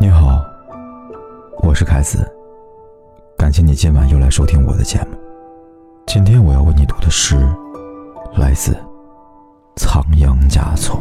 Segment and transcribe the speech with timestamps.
[0.00, 0.40] 你好，
[1.64, 2.18] 我是凯子，
[3.36, 5.18] 感谢你今晚又来收听我的节目。
[6.06, 7.34] 今天我要为你读的诗，
[8.36, 8.76] 来自
[9.74, 11.00] 仓央嘉措。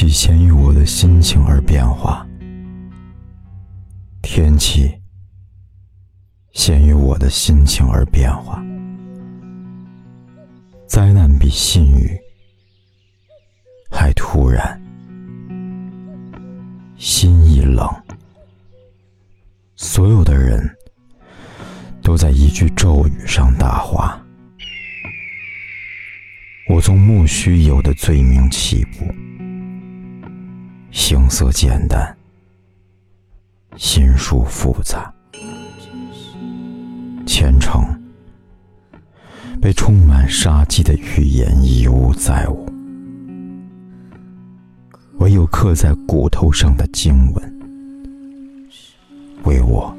[0.00, 2.26] 起先于我的心情而变化，
[4.22, 4.90] 天气
[6.52, 8.64] 先于我的心情而变化。
[10.86, 12.18] 灾难比信誉
[13.90, 14.80] 还突然，
[16.96, 17.86] 心一冷，
[19.76, 20.66] 所有的人
[22.02, 24.18] 都在一句咒语上大化。
[26.70, 29.04] 我从莫须有的罪名起步。
[30.90, 32.16] 形色简单，
[33.76, 35.12] 心术复杂，
[37.24, 37.82] 前程
[39.60, 42.66] 被充满杀机的预言一无再无，
[45.18, 47.60] 唯有刻在骨头上的经文，
[49.44, 49.96] 为我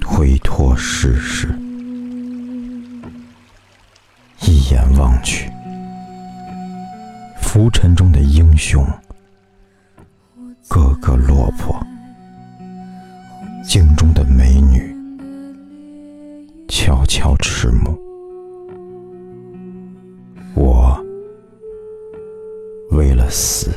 [0.00, 1.48] 推脱世事。
[4.42, 5.50] 一眼望去，
[7.40, 8.86] 浮尘中的英雄。
[10.78, 11.74] 个个落魄，
[13.64, 14.94] 镜中的美女
[16.68, 17.98] 悄悄迟暮，
[20.54, 20.96] 我
[22.92, 23.72] 为了死，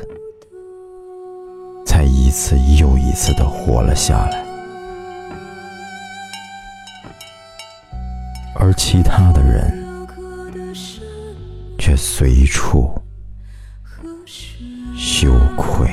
[1.87, 4.45] 才一次又一次的活了下来，
[8.53, 9.83] 而其他的人
[11.79, 12.93] 却随处
[14.95, 15.89] 羞愧。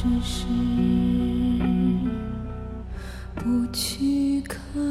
[0.00, 0.46] 只是
[3.34, 4.89] 不去看。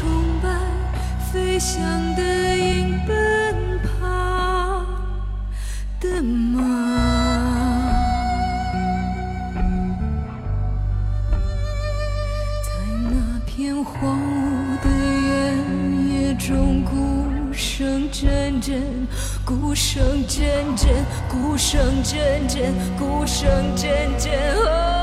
[0.00, 0.08] 崇
[0.42, 0.48] 拜
[1.30, 1.78] 飞翔
[2.16, 2.22] 的
[2.56, 4.86] 鹰奔跑
[6.00, 6.58] 的马，
[12.64, 12.70] 在
[13.10, 13.12] 那
[13.44, 15.28] 片荒芜的原
[16.08, 18.80] 野中，鼓声阵阵。
[19.44, 23.86] 鼓声阵阵，鼓声阵阵，鼓声阵
[24.18, 24.99] 阵。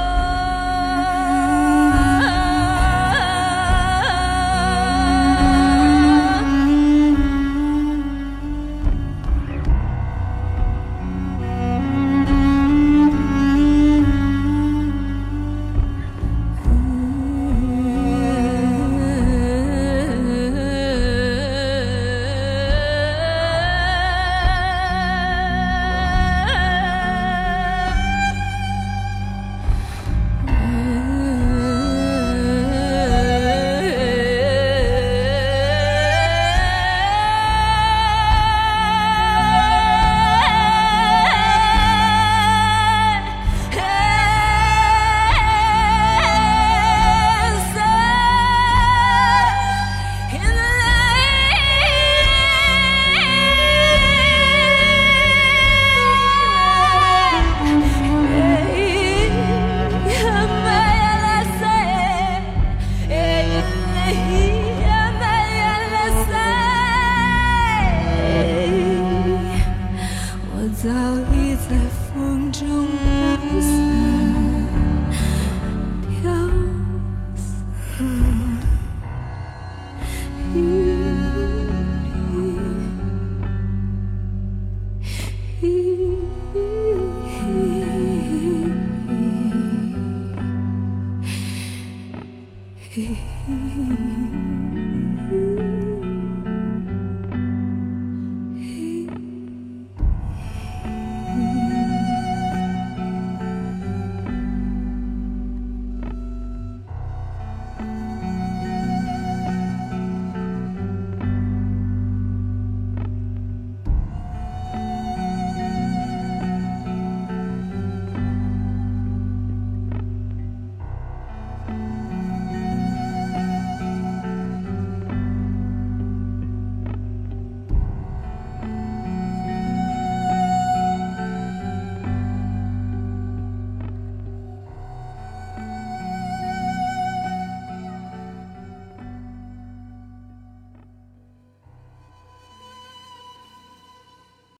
[92.98, 93.04] Hey,
[95.30, 95.47] hey.